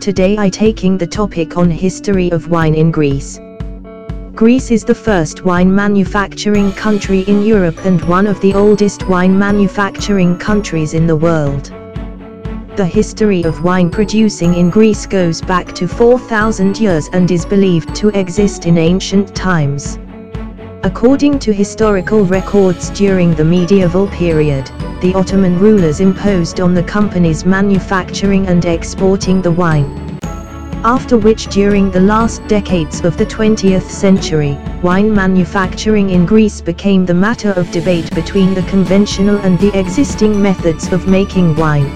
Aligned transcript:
Today 0.00 0.36
I 0.38 0.50
taking 0.50 0.98
the 0.98 1.06
topic 1.06 1.56
on 1.56 1.70
history 1.70 2.30
of 2.30 2.48
wine 2.48 2.74
in 2.74 2.90
Greece. 2.90 3.40
Greece 4.34 4.70
is 4.70 4.84
the 4.84 4.94
first 4.94 5.44
wine 5.44 5.74
manufacturing 5.74 6.70
country 6.72 7.20
in 7.20 7.42
Europe 7.42 7.84
and 7.84 8.00
one 8.02 8.26
of 8.26 8.40
the 8.40 8.54
oldest 8.54 9.08
wine 9.08 9.36
manufacturing 9.36 10.38
countries 10.38 10.94
in 10.94 11.06
the 11.06 11.16
world. 11.16 11.72
The 12.76 12.84
history 12.84 13.42
of 13.42 13.64
wine 13.64 13.90
producing 13.90 14.54
in 14.54 14.70
Greece 14.70 15.06
goes 15.06 15.40
back 15.40 15.74
to 15.74 15.88
4000 15.88 16.78
years 16.78 17.08
and 17.12 17.30
is 17.30 17.46
believed 17.46 17.94
to 17.96 18.10
exist 18.10 18.66
in 18.66 18.78
ancient 18.78 19.34
times. 19.34 19.98
According 20.82 21.38
to 21.40 21.52
historical 21.52 22.24
records 22.24 22.90
during 22.90 23.34
the 23.34 23.44
medieval 23.44 24.06
period, 24.08 24.70
the 25.00 25.12
Ottoman 25.14 25.58
rulers 25.58 26.00
imposed 26.00 26.60
on 26.60 26.74
the 26.74 26.82
companies 26.82 27.44
manufacturing 27.44 28.46
and 28.46 28.64
exporting 28.64 29.42
the 29.42 29.50
wine. 29.50 30.18
After 30.84 31.16
which 31.16 31.48
during 31.48 31.90
the 31.90 32.00
last 32.00 32.46
decades 32.46 33.04
of 33.04 33.16
the 33.16 33.26
20th 33.26 33.88
century, 33.90 34.56
wine 34.82 35.12
manufacturing 35.12 36.10
in 36.10 36.26
Greece 36.26 36.60
became 36.60 37.04
the 37.04 37.14
matter 37.14 37.50
of 37.52 37.70
debate 37.72 38.14
between 38.14 38.54
the 38.54 38.62
conventional 38.62 39.38
and 39.38 39.58
the 39.58 39.76
existing 39.76 40.40
methods 40.40 40.92
of 40.92 41.08
making 41.08 41.56
wine. 41.56 41.90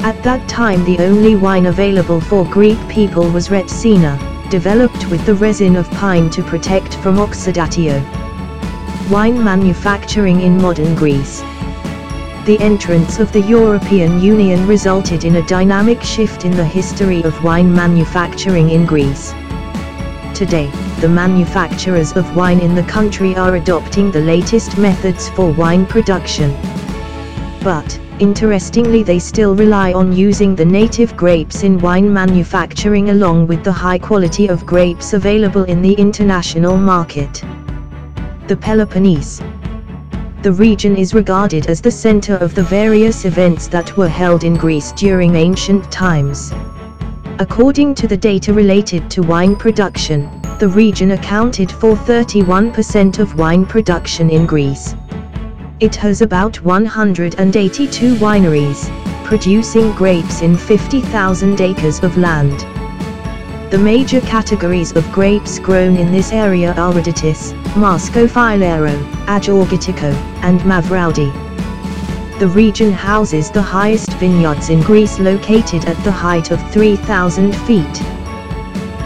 At 0.00 0.22
that 0.22 0.46
time 0.48 0.84
the 0.84 0.98
only 0.98 1.34
wine 1.34 1.66
available 1.66 2.20
for 2.20 2.44
Greek 2.44 2.78
people 2.88 3.28
was 3.30 3.48
Retsina, 3.48 4.35
developed 4.46 5.08
with 5.10 5.24
the 5.26 5.34
resin 5.34 5.76
of 5.76 5.90
pine 5.92 6.30
to 6.30 6.42
protect 6.42 6.94
from 6.94 7.16
oxidatio. 7.16 8.00
Wine 9.10 9.42
manufacturing 9.42 10.40
in 10.40 10.60
modern 10.60 10.94
Greece. 10.94 11.40
The 12.46 12.58
entrance 12.60 13.18
of 13.18 13.32
the 13.32 13.40
European 13.40 14.20
Union 14.20 14.66
resulted 14.66 15.24
in 15.24 15.36
a 15.36 15.46
dynamic 15.46 16.02
shift 16.02 16.44
in 16.44 16.52
the 16.52 16.64
history 16.64 17.22
of 17.22 17.42
wine 17.42 17.72
manufacturing 17.72 18.70
in 18.70 18.86
Greece. 18.86 19.32
Today, 20.34 20.70
the 21.00 21.08
manufacturers 21.08 22.12
of 22.16 22.36
wine 22.36 22.60
in 22.60 22.74
the 22.74 22.84
country 22.84 23.34
are 23.34 23.56
adopting 23.56 24.10
the 24.10 24.20
latest 24.20 24.78
methods 24.78 25.28
for 25.30 25.52
wine 25.52 25.86
production. 25.86 26.52
But, 27.62 27.98
Interestingly 28.18 29.02
they 29.02 29.18
still 29.18 29.54
rely 29.54 29.92
on 29.92 30.10
using 30.10 30.56
the 30.56 30.64
native 30.64 31.14
grapes 31.18 31.64
in 31.64 31.78
wine 31.78 32.10
manufacturing 32.10 33.10
along 33.10 33.46
with 33.46 33.62
the 33.62 33.72
high 33.72 33.98
quality 33.98 34.46
of 34.48 34.64
grapes 34.64 35.12
available 35.12 35.64
in 35.64 35.82
the 35.82 35.92
international 35.92 36.78
market. 36.78 37.44
The 38.48 38.56
Peloponnese 38.56 39.42
The 40.40 40.52
region 40.52 40.96
is 40.96 41.12
regarded 41.12 41.66
as 41.66 41.82
the 41.82 41.90
center 41.90 42.36
of 42.36 42.54
the 42.54 42.62
various 42.62 43.26
events 43.26 43.66
that 43.66 43.94
were 43.98 44.08
held 44.08 44.44
in 44.44 44.54
Greece 44.54 44.92
during 44.92 45.34
ancient 45.34 45.92
times. 45.92 46.54
According 47.38 47.96
to 47.96 48.08
the 48.08 48.16
data 48.16 48.50
related 48.54 49.10
to 49.10 49.20
wine 49.20 49.54
production, 49.54 50.40
the 50.58 50.68
region 50.68 51.10
accounted 51.10 51.70
for 51.70 51.94
31% 51.94 53.18
of 53.18 53.38
wine 53.38 53.66
production 53.66 54.30
in 54.30 54.46
Greece. 54.46 54.94
It 55.78 55.94
has 55.96 56.22
about 56.22 56.56
182 56.62 58.14
wineries, 58.14 58.88
producing 59.26 59.92
grapes 59.92 60.40
in 60.40 60.56
50,000 60.56 61.60
acres 61.60 62.02
of 62.02 62.16
land. 62.16 62.60
The 63.70 63.76
major 63.76 64.22
categories 64.22 64.92
of 64.92 65.12
grapes 65.12 65.58
grown 65.58 65.98
in 65.98 66.10
this 66.10 66.32
area 66.32 66.72
are 66.72 66.94
Rhodotis, 66.94 67.52
Filero, 67.74 68.96
Agiorgitiko, 69.26 70.14
and 70.42 70.60
Mavroudi. 70.60 71.30
The 72.38 72.48
region 72.48 72.90
houses 72.90 73.50
the 73.50 73.60
highest 73.60 74.14
vineyards 74.14 74.70
in 74.70 74.80
Greece 74.80 75.18
located 75.18 75.84
at 75.84 76.02
the 76.04 76.10
height 76.10 76.52
of 76.52 76.72
3,000 76.72 77.54
feet. 77.66 77.84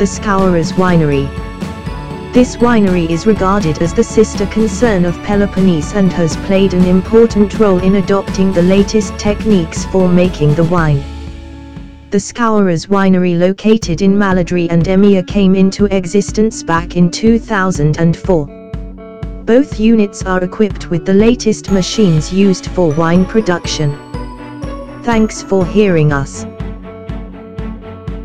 The 0.00 0.04
Skouras 0.04 0.72
Winery, 0.72 1.28
this 2.36 2.56
winery 2.56 3.08
is 3.08 3.26
regarded 3.26 3.80
as 3.80 3.94
the 3.94 4.04
sister 4.04 4.44
concern 4.48 5.06
of 5.06 5.16
Peloponnese 5.22 5.94
and 5.94 6.12
has 6.12 6.36
played 6.44 6.74
an 6.74 6.84
important 6.84 7.58
role 7.58 7.78
in 7.78 7.94
adopting 7.94 8.52
the 8.52 8.60
latest 8.60 9.18
techniques 9.18 9.86
for 9.86 10.06
making 10.06 10.54
the 10.54 10.64
wine. 10.64 11.02
The 12.10 12.18
Skouras 12.18 12.88
winery 12.88 13.38
located 13.38 14.02
in 14.02 14.18
Maladri 14.18 14.68
and 14.68 14.86
Emia 14.86 15.26
came 15.26 15.54
into 15.54 15.86
existence 15.86 16.62
back 16.62 16.94
in 16.94 17.10
2004. 17.10 18.46
Both 19.46 19.80
units 19.80 20.22
are 20.24 20.44
equipped 20.44 20.90
with 20.90 21.06
the 21.06 21.14
latest 21.14 21.70
machines 21.70 22.30
used 22.34 22.66
for 22.66 22.92
wine 22.92 23.24
production. 23.24 23.96
Thanks 25.04 25.42
for 25.42 25.64
hearing 25.64 26.12
us. 26.12 26.44